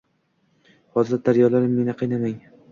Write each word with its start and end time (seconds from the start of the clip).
Hofiz 0.95 1.21
daryolarim, 1.29 1.79
meni 1.79 1.99
qiynamang 2.03 2.39